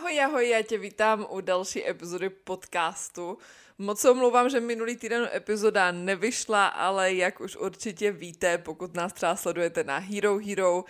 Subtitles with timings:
[0.00, 3.38] Ahoj, ahoj, já tě vítám u další epizody podcastu.
[3.78, 9.12] Moc se omlouvám, že minulý týden epizoda nevyšla, ale jak už určitě víte, pokud nás
[9.12, 10.84] třeba sledujete na Hero Hero,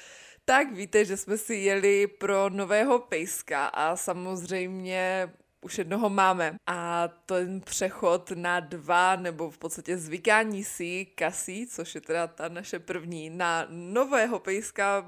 [0.44, 6.56] tak víte, že jsme si jeli pro nového pejska a samozřejmě už jednoho máme.
[6.66, 12.48] A ten přechod na dva, nebo v podstatě zvykání si kasí, což je teda ta
[12.48, 15.06] naše první, na nového pejska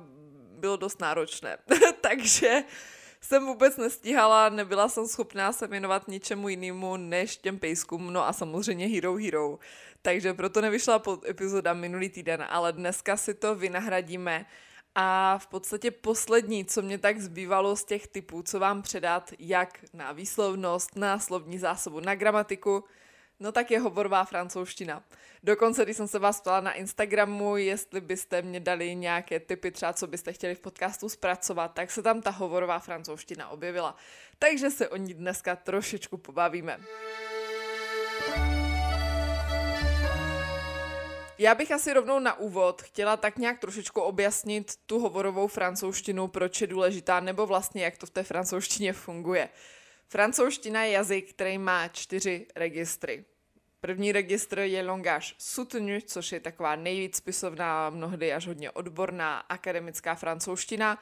[0.59, 1.59] bylo dost náročné.
[2.00, 2.62] Takže
[3.23, 8.32] jsem vůbec nestíhala, nebyla jsem schopná se věnovat ničemu jinému než těm pejskům, no a
[8.32, 9.58] samozřejmě Hero Hero.
[10.03, 14.46] Takže proto nevyšla pod epizoda minulý týden, ale dneska si to vynahradíme
[14.95, 19.79] a v podstatě poslední, co mě tak zbývalo z těch typů, co vám předat, jak
[19.95, 22.84] na výslovnost, na slovní zásobu, na gramatiku,
[23.43, 25.03] no tak je hovorová francouzština.
[25.43, 29.93] Dokonce, když jsem se vás ptala na Instagramu, jestli byste mě dali nějaké typy, třeba
[29.93, 33.97] co byste chtěli v podcastu zpracovat, tak se tam ta hovorová francouzština objevila.
[34.39, 36.81] Takže se o ní dneska trošičku pobavíme.
[41.39, 46.61] Já bych asi rovnou na úvod chtěla tak nějak trošičku objasnit tu hovorovou francouzštinu, proč
[46.61, 49.49] je důležitá, nebo vlastně jak to v té francouzštině funguje.
[50.09, 53.25] Francouzština je jazyk, který má čtyři registry.
[53.84, 60.14] První registr je langage soutenu, což je taková nejvíc spisovná, mnohdy až hodně odborná akademická
[60.14, 60.98] francouzština,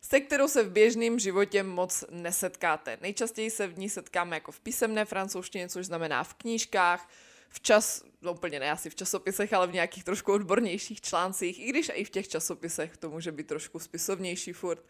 [0.00, 2.98] se kterou se v běžném životě moc nesetkáte.
[3.00, 7.08] Nejčastěji se v ní setkáme jako v písemné francouzštině, což znamená v knížkách,
[7.48, 11.68] v čas, no úplně ne asi v časopisech, ale v nějakých trošku odbornějších článcích, i
[11.68, 14.84] když i v těch časopisech to může být trošku spisovnější furt,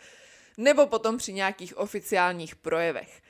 [0.57, 3.23] nebo potom při nějakých oficiálních projevech.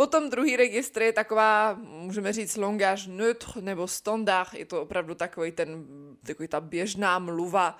[0.00, 5.52] Potom druhý registr je taková, můžeme říct, langage neutre nebo standard, je to opravdu takový
[5.52, 5.84] ten,
[6.26, 7.78] takový ta běžná mluva.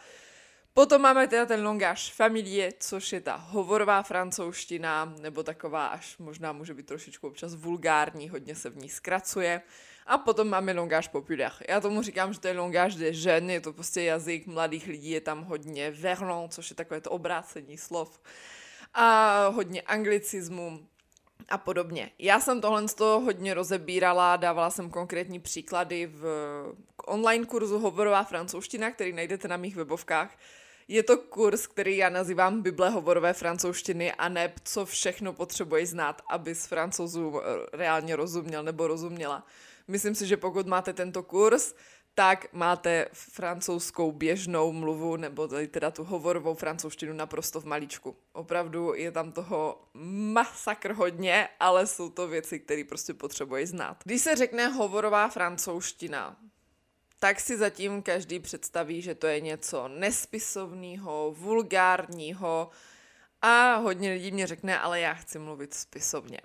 [0.75, 6.53] Potom máme teda ten langage familier, což je ta hovorová francouzština, nebo taková až možná
[6.53, 9.63] může být trošičku občas vulgární, hodně se v ní zkracuje.
[10.07, 11.57] A potom máme langage populaire.
[11.69, 15.11] Já tomu říkám, že to je langage des jeunes, je to prostě jazyk mladých lidí,
[15.11, 18.21] je tam hodně verlan, což je takové to obrácení slov.
[18.95, 20.87] A hodně anglicismu,
[21.51, 22.11] a podobně.
[22.19, 26.25] Já jsem tohle z toho hodně rozebírala, dávala jsem konkrétní příklady v
[27.07, 30.37] online kurzu Hovorová francouzština, který najdete na mých webovkách.
[30.89, 36.23] Je to kurz, který já nazývám Bible hovorové francouzštiny a ne co všechno potřebuješ znát,
[36.31, 37.41] aby s francouzů
[37.73, 39.47] reálně rozuměl nebo rozuměla.
[39.89, 41.75] Myslím si, že pokud máte tento kurz,
[42.15, 48.17] tak máte francouzskou běžnou mluvu nebo teda tu hovorovou francouzštinu naprosto v maličku.
[48.33, 49.83] Opravdu je tam toho
[50.33, 53.97] masakr hodně, ale jsou to věci, které prostě potřebuješ znát.
[54.05, 56.37] Když se řekne hovorová francouzština,
[57.19, 62.71] tak si zatím každý představí, že to je něco nespisovného, vulgárního
[63.43, 66.41] a hodně lidí mě řekne, ale já chci mluvit spisovně.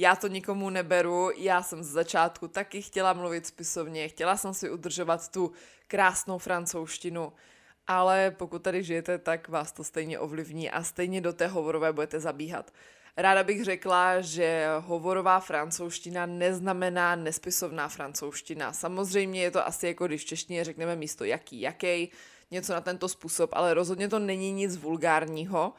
[0.00, 4.70] Já to nikomu neberu, já jsem z začátku taky chtěla mluvit spisovně, chtěla jsem si
[4.70, 5.52] udržovat tu
[5.88, 7.32] krásnou francouzštinu,
[7.86, 12.20] ale pokud tady žijete, tak vás to stejně ovlivní a stejně do té hovorové budete
[12.20, 12.72] zabíhat.
[13.16, 18.72] Ráda bych řekla, že hovorová francouzština neznamená nespisovná francouzština.
[18.72, 22.10] Samozřejmě je to asi jako když v češtině řekneme místo jaký, jaký,
[22.50, 25.72] něco na tento způsob, ale rozhodně to není nic vulgárního.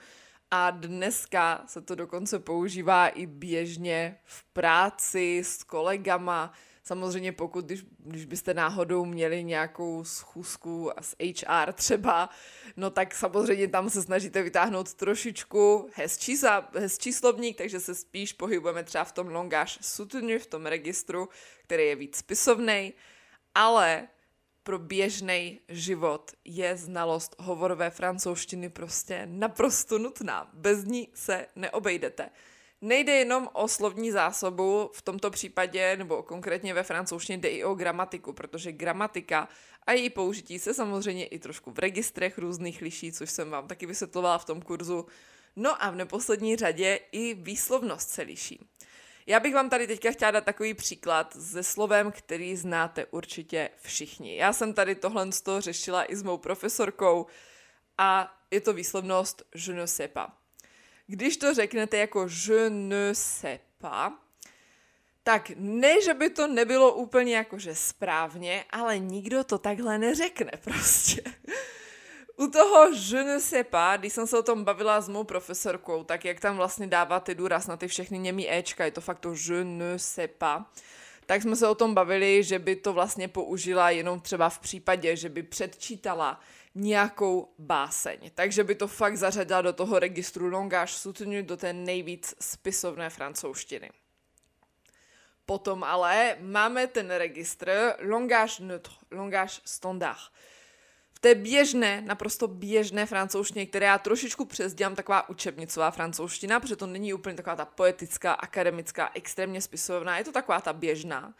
[0.52, 6.54] A dneska se to dokonce používá i běžně v práci s kolegama.
[6.84, 12.30] Samozřejmě pokud, když, když byste náhodou měli nějakou schůzku s HR třeba,
[12.78, 16.38] no tak samozřejmě tam se snažíte vytáhnout trošičku hezčí,
[16.76, 21.30] hezčí slovník, takže se spíš pohybujeme třeba v tom langage soutenu, v tom registru,
[21.64, 22.94] který je víc spisovný,
[23.56, 24.08] ale
[24.70, 30.50] pro běžný život je znalost hovorové francouzštiny prostě naprosto nutná.
[30.54, 32.30] Bez ní se neobejdete.
[32.82, 37.76] Nejde jenom o slovní zásobu, v tomto případě, nebo konkrétně ve francouzštině jde i o
[37.76, 39.48] gramatiku, protože gramatika
[39.88, 43.86] a její použití se samozřejmě i trošku v registrech různých liší, což jsem vám taky
[43.86, 45.06] vysvětlovala v tom kurzu.
[45.56, 48.60] No a v neposlední řadě i výslovnost se liší.
[49.30, 54.38] Já bych vám tady teďka chtěla dát takový příklad se slovem, který znáte určitě všichni.
[54.38, 55.28] Já jsem tady tohle
[55.60, 57.26] řešila i s mou profesorkou
[57.98, 60.30] a je to výslovnost je ne sais pas.
[61.08, 64.14] Když to řeknete jako je ne sais pas,
[65.24, 71.22] tak ne, že by to nebylo úplně jakože správně, ale nikdo to takhle neřekne prostě.
[72.40, 76.04] U toho je ne sais pas, když jsem se o tom bavila s mou profesorkou,
[76.04, 79.20] tak jak tam vlastně dává ty důraz na ty všechny němý Ečka, je to fakt
[79.20, 80.62] to je ne sais pas,
[81.26, 85.16] tak jsme se o tom bavili, že by to vlastně použila jenom třeba v případě,
[85.16, 86.40] že by předčítala
[86.76, 88.32] nějakou báseň.
[88.36, 93.90] Takže by to fakt zařadila do toho registru langage soutenu, do té nejvíc spisovné francouzštiny.
[95.46, 100.32] Potom ale máme ten registr langage neutre, langage standard.
[101.20, 106.88] V té běžné, naprosto běžné francouzštině, které já trošičku přezdělám taková učebnicová francouzština, protože to
[106.88, 111.34] není úplně taková ta poetická, akademická, extrémně spisovná, je to taková ta běžná,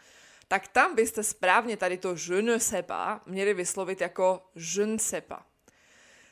[0.48, 4.98] tak tam byste správně tady to je ne sais pas měli vyslovit jako je ne
[4.98, 5.40] sais pas.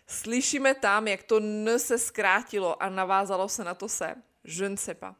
[0.06, 4.14] Slyšíme tam, jak to n se zkrátilo a navázalo se na to se.
[4.44, 5.14] Je ne sais pas.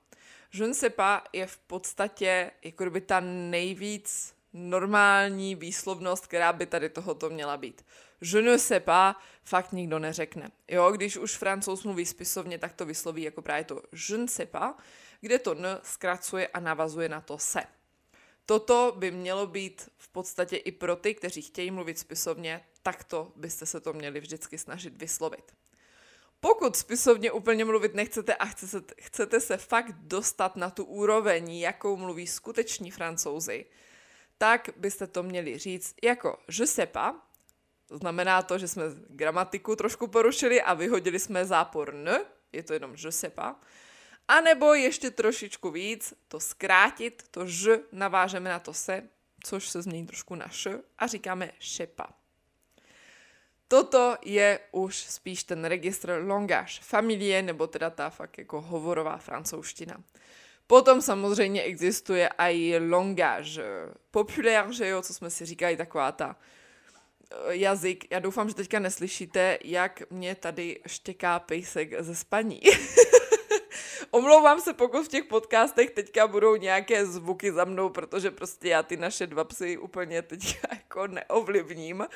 [0.55, 6.67] Je ne sais pas je v podstatě jako by ta nejvíc normální výslovnost, která by
[6.67, 7.85] tady tohoto měla být.
[8.35, 10.51] Je ne sais pas, fakt nikdo neřekne.
[10.69, 14.49] Jo, když už francouz mluví spisovně, tak to vysloví jako právě to je ne sais
[14.51, 14.75] pas,
[15.21, 17.61] kde to n zkracuje a navazuje na to se.
[18.47, 23.67] Toto by mělo být v podstatě i pro ty, kteří chtějí mluvit spisovně, takto byste
[23.67, 25.53] se to měli vždycky snažit vyslovit.
[26.41, 31.97] Pokud spisovně úplně mluvit nechcete a chcete, chcete se fakt dostat na tu úroveň, jakou
[31.97, 33.67] mluví skuteční francouzi,
[34.39, 36.39] tak byste to měli říct jako
[36.79, 37.15] je pas,
[37.91, 42.21] znamená to, že jsme gramatiku trošku porušili a vyhodili jsme zápor n,
[42.53, 43.57] je to jenom je pas,
[44.29, 49.09] a nebo ještě trošičku víc, to zkrátit, to ž navážeme na to se,
[49.45, 52.07] což se změní trošku na š a říkáme šepa.
[53.69, 60.03] Toto je už spíš ten registr langage familie, nebo teda ta fakt jako hovorová francouzština.
[60.71, 63.63] Potom samozřejmě existuje i langage
[64.11, 66.37] populaire, že jo, co jsme si říkali, taková ta
[67.31, 68.05] eh, jazyk.
[68.11, 72.61] Já doufám, že teďka neslyšíte, jak mě tady štěká pejsek ze spaní.
[74.11, 78.83] Omlouvám se, pokud v těch podcastech teďka budou nějaké zvuky za mnou, protože prostě já
[78.83, 82.07] ty naše dva psy úplně teďka jako neovlivním.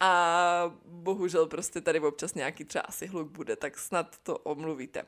[0.00, 5.02] A bohužel prostě tady občas nějaký třeba asi hluk bude, tak snad to omluvíte.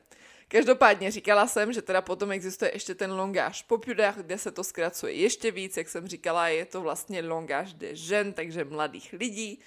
[0.47, 5.13] Každopádně říkala jsem, že teda potom existuje ještě ten langage populaire, kde se to zkracuje
[5.13, 9.59] ještě víc, jak jsem říkala, je to vlastně langage de žen, takže mladých lidí.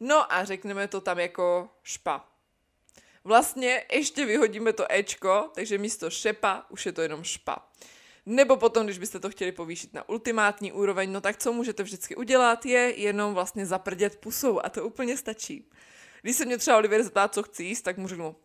[0.00, 2.31] No a řekneme to tam jako špa,
[3.24, 7.68] Vlastně ještě vyhodíme to Ečko, takže místo šepa už je to jenom špa.
[8.26, 12.16] Nebo potom, když byste to chtěli povýšit na ultimátní úroveň, no tak co můžete vždycky
[12.16, 15.70] udělat, je jenom vlastně zaprdět pusou a to úplně stačí.
[16.22, 18.36] Když se mě třeba Oliver zeptá, co chci jíst, tak mu řeknu,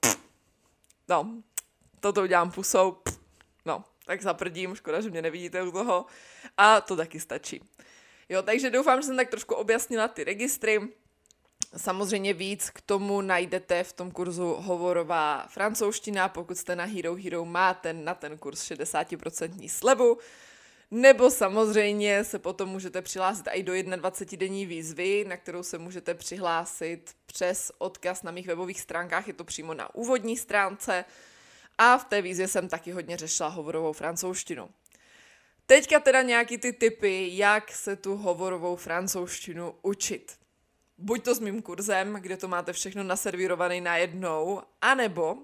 [1.10, 1.42] no,
[2.00, 2.98] toto udělám pusou,
[3.66, 6.06] no, tak zaprdím, škoda, že mě nevidíte u toho
[6.58, 7.64] a to taky stačí.
[8.30, 10.88] Jo, takže doufám, že jsem tak trošku objasnila ty registry.
[11.78, 17.46] Samozřejmě víc k tomu najdete v tom kurzu hovorová francouzština, pokud jste na Hero Hero
[17.46, 20.18] máte na ten kurz 60% slevu.
[20.92, 26.14] Nebo samozřejmě se potom můžete přihlásit i do 21 denní výzvy, na kterou se můžete
[26.14, 31.06] přihlásit přes odkaz na mých webových stránkách, je to přímo na úvodní stránce.
[31.78, 34.70] A v té výzvě jsem taky hodně řešila hovorovou francouzštinu.
[35.66, 40.38] Teďka teda nějaký ty typy, jak se tu hovorovou francouzštinu učit
[40.98, 45.38] buď to s mým kurzem, kde to máte všechno naservírované najednou, anebo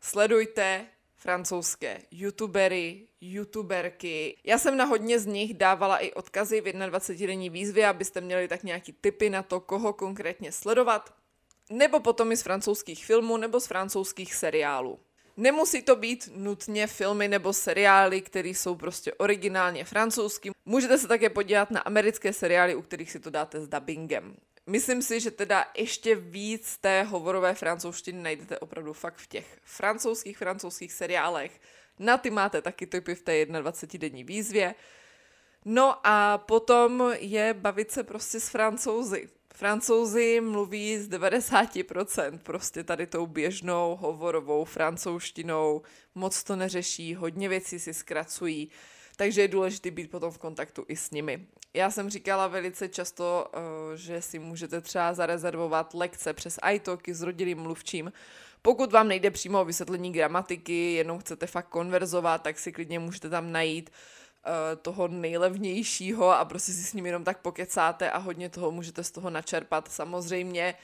[0.00, 0.86] sledujte
[1.16, 4.36] francouzské youtubery, youtuberky.
[4.44, 8.62] Já jsem na hodně z nich dávala i odkazy v 21-denní výzvě, abyste měli tak
[8.62, 11.14] nějaký tipy na to, koho konkrétně sledovat,
[11.70, 14.98] nebo potom i z francouzských filmů, nebo z francouzských seriálů.
[15.36, 20.50] Nemusí to být nutně filmy nebo seriály, které jsou prostě originálně francouzský.
[20.64, 24.36] Můžete se také podívat na americké seriály, u kterých si to dáte s dubbingem.
[24.68, 30.38] Myslím si, že teda ještě víc té hovorové francouzštiny najdete opravdu fakt v těch francouzských
[30.38, 31.60] francouzských seriálech.
[31.98, 34.74] Na ty máte taky typy v té 21-denní výzvě.
[35.64, 39.28] No a potom je bavit se prostě s francouzi.
[39.54, 45.82] Francouzi mluví z 90% prostě tady tou běžnou hovorovou francouzštinou,
[46.14, 48.70] moc to neřeší, hodně věcí si zkracují
[49.18, 51.46] takže je důležité být potom v kontaktu i s nimi.
[51.74, 57.22] Já jsem říkala velice často, eh, že si můžete třeba zarezervovat lekce přes iTalky s
[57.22, 58.12] rodinným mluvčím.
[58.62, 63.30] Pokud vám nejde přímo o vysvětlení gramatiky, jenom chcete fakt konverzovat, tak si klidně můžete
[63.30, 68.48] tam najít eh, toho nejlevnějšího a prostě si s ním jenom tak pokecáte a hodně
[68.48, 69.88] toho můžete z toho načerpat.
[69.88, 70.74] Samozřejmě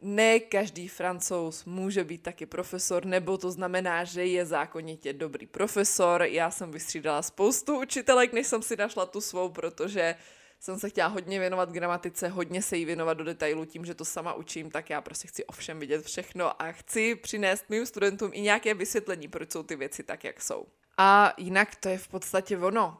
[0.00, 6.22] ne každý francouz může být taky profesor, nebo to znamená, že je zákonitě dobrý profesor.
[6.22, 10.14] Já jsem vystřídala spoustu učitelek, než jsem si našla tu svou, protože
[10.60, 14.04] jsem se chtěla hodně věnovat gramatice, hodně se jí věnovat do detailu tím, že to
[14.04, 18.40] sama učím, tak já prostě chci ovšem vidět všechno a chci přinést mým studentům i
[18.40, 20.66] nějaké vysvětlení, proč jsou ty věci tak, jak jsou.
[20.98, 22.98] A jinak to je v podstatě ono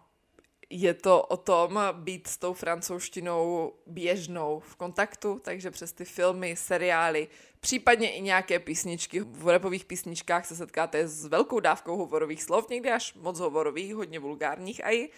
[0.70, 6.56] je to o tom být s tou francouzštinou běžnou v kontaktu, takže přes ty filmy,
[6.56, 7.28] seriály,
[7.60, 9.20] případně i nějaké písničky.
[9.20, 14.18] V repových písničkách se setkáte s velkou dávkou hovorových slov, někdy až moc hovorových, hodně
[14.18, 15.08] vulgárních aj,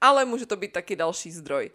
[0.00, 1.70] ale může to být taky další zdroj.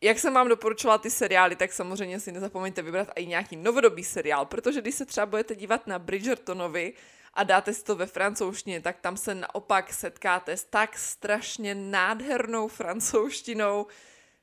[0.00, 4.46] Jak jsem vám doporučovala ty seriály, tak samozřejmě si nezapomeňte vybrat i nějaký novodobý seriál,
[4.46, 6.92] protože když se třeba budete dívat na Bridgertonovi,
[7.34, 12.68] a dáte si to ve francouzštině, tak tam se naopak setkáte s tak strašně nádhernou
[12.68, 13.86] francouzštinou,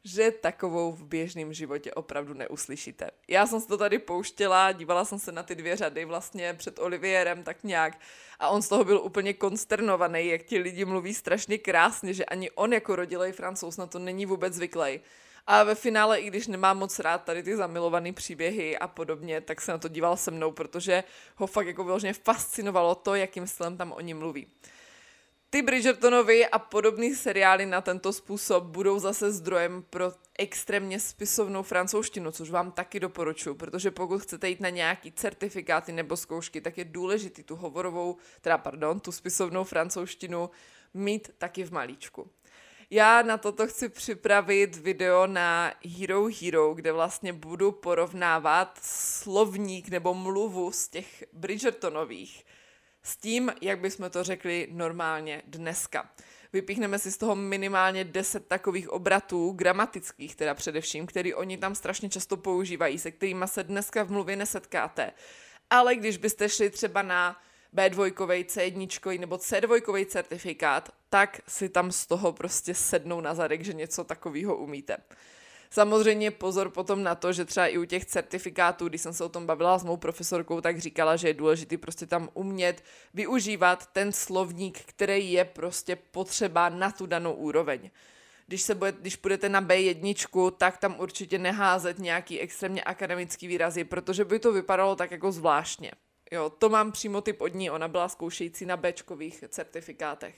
[0.04, 3.12] že takovou v běžném životě opravdu neuslyšíte.
[3.28, 6.80] Já jsem se to tady pouštěla, dívala jsem se na ty dvě řady vlastně před
[6.80, 8.00] Olivierem tak nějak
[8.40, 12.52] a on z toho byl úplně konsternovaný, jak ti lidi mluví strašně krásně, že ani
[12.52, 15.00] on jako rodilej francouz na to není vůbec zvyklý.
[15.52, 19.62] A ve finále, i když nemám moc rád tady ty zamilované příběhy a podobně, tak
[19.62, 21.04] se na to díval se mnou, protože
[21.36, 24.48] ho fakt jako vyloženě fascinovalo to, jakým stylem tam oni mluví.
[25.50, 32.32] Ty Bridgertonovi a podobné seriály na tento způsob budou zase zdrojem pro extrémně spisovnou francouzštinu,
[32.32, 36.86] což vám taky doporučuji, protože pokud chcete jít na nějaký certifikáty nebo zkoušky, tak je
[36.86, 40.50] důležitý tu hovorovou, teda pardon, tu spisovnou francouzštinu
[40.94, 42.30] mít taky v malíčku.
[42.92, 50.14] Já na toto chci připravit video na Hero Hero, kde vlastně budu porovnávat slovník nebo
[50.14, 52.46] mluvu z těch Bridgertonových
[53.04, 56.10] s tím, jak bychom to řekli normálně dneska.
[56.54, 62.10] Vypíchneme si z toho minimálně 10 takových obratů, gramatických teda především, který oni tam strašně
[62.10, 65.12] často používají, se kterými se dneska v mluvě nesetkáte.
[65.70, 67.42] Ale když byste šli třeba na
[67.76, 73.74] B2, C1 nebo C2 certifikát, tak si tam z toho prostě sednou na zadek, že
[73.74, 74.98] něco takového umíte.
[75.72, 79.30] Samozřejmě pozor potom na to, že třeba i u těch certifikátů, když jsem se o
[79.30, 82.84] tom bavila s mou profesorkou, tak říkala, že je důležité prostě tam umět
[83.14, 87.90] využívat ten slovník, který je prostě potřeba na tu danou úroveň.
[88.48, 93.84] Když, se bude, když půjdete na B1, tak tam určitě neházet nějaký extrémně akademický výrazy,
[93.84, 95.92] protože by to vypadalo tak jako zvláštně.
[96.32, 100.36] Jo, to mám přímo typ od ní, ona byla zkoušející na Bčkových certifikátech.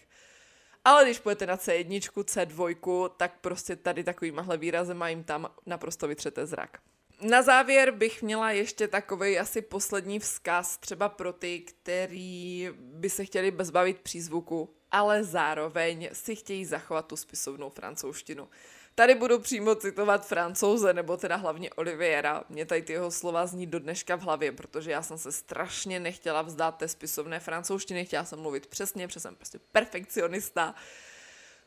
[0.86, 6.46] Ale když půjdete na C1, C2, tak prostě tady takovýmahle výrazem jim tam naprosto vytřete
[6.46, 6.80] zrak.
[7.22, 13.26] Na závěr bych měla ještě takový asi poslední vzkaz, třeba pro ty, kteří by se
[13.26, 18.50] chtěli bezbavit přízvuku, ale zároveň si chtějí zachovat tu spisovnou francouzštinu.
[18.96, 22.44] Tady budu přímo citovat francouze, nebo teda hlavně Oliviera.
[22.50, 26.00] Mě tady ty jeho slova zní do dneška v hlavě, protože já jsem se strašně
[26.00, 30.76] nechtěla vzdát té spisovné francouzštiny, chtěla jsem mluvit přesně, protože jsem prostě perfekcionista.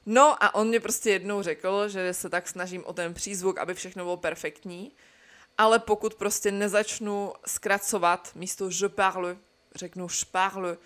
[0.06, 3.74] No a on mě prostě jednou řekl, že se tak snažím o ten přízvuk, aby
[3.74, 4.92] všechno bylo perfektní,
[5.58, 9.36] ale pokud prostě nezačnu zkracovat místo je parle,
[9.74, 10.76] řeknu je parle,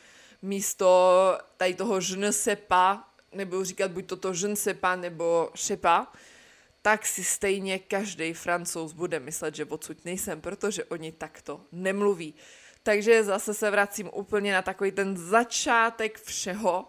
[0.42, 2.98] místo tady toho je ne sais pas,
[3.32, 6.08] nebo říkat buď toto je ne pas, nebo pas,
[6.82, 12.34] tak si stejně každý francouz bude myslet, že odsud nejsem, protože oni takto nemluví.
[12.82, 16.88] Takže zase se vracím úplně na takový ten začátek všeho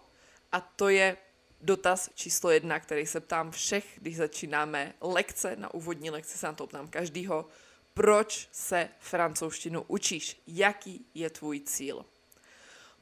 [0.52, 1.16] a to je
[1.60, 6.52] dotaz číslo jedna, který se ptám všech, když začínáme lekce, na úvodní lekce se na
[6.52, 7.46] to ptám každýho.
[7.94, 10.42] Proč se francouzštinu učíš?
[10.46, 12.04] Jaký je tvůj cíl?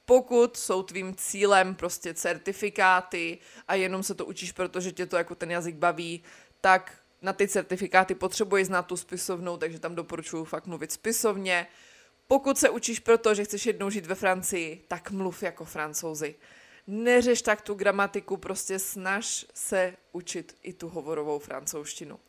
[0.08, 3.38] Pokud jsou tvým cílem prostě certifikáty
[3.68, 6.22] a jenom se to učíš, protože tě to jako ten jazyk baví,
[6.60, 11.66] tak na ty certifikáty potřebuješ znát tu spisovnou, takže tam doporučuji fakt mluvit spisovně.
[12.26, 16.34] Pokud se učíš proto, že chceš jednou žít ve Francii, tak mluv jako francouzi.
[16.86, 22.20] Neřeš tak tu gramatiku, prostě snaž se učit i tu hovorovou francouzštinu.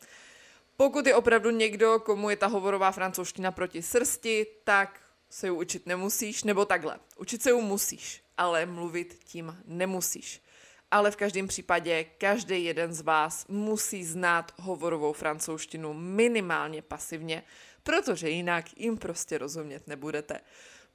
[0.76, 5.86] Pokud je opravdu někdo, komu je ta hovorová francouzština proti srsti, tak se ju učit
[5.86, 6.98] nemusíš, nebo takhle.
[7.16, 10.42] Učit se ju musíš, ale mluvit tím nemusíš
[10.90, 17.42] ale v každém případě každý jeden z vás musí znát hovorovou francouzštinu minimálně pasivně,
[17.82, 20.40] protože jinak jim prostě rozumět nebudete.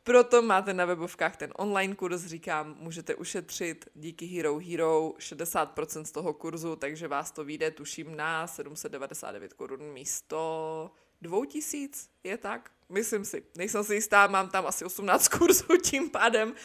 [0.03, 6.11] Proto máte na webovkách ten online kurz, říkám, můžete ušetřit díky Hero Hero 60% z
[6.11, 12.74] toho kurzu, takže vás to vyjde, tuším, na 799 korun místo 2000, je tak?
[12.89, 13.43] Myslím si.
[13.57, 16.55] Nejsem si jistá, mám tam asi 18 kurzů, tím pádem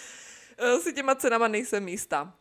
[0.58, 2.34] eh, si těma cenama nejsem jistá.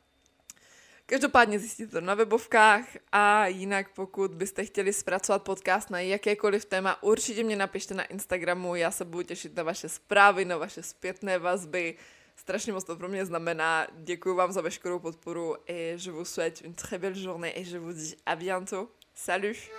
[1.10, 7.04] Každopádně zjistíte to na webovkách a jinak pokud byste chtěli zpracovat podcast na jakékoliv téma,
[7.04, 11.40] určitě mě napište na Instagramu, já se budu těšit na vaše zprávy, na vaše zpětné
[11.40, 11.96] vazby.
[12.36, 13.88] Strašně moc to pro mě znamená.
[13.98, 17.78] Děkuji vám za veškerou podporu et je vous souhaite une très belle journée et je
[17.78, 18.90] vous dis à bientôt.
[19.16, 19.70] Salut!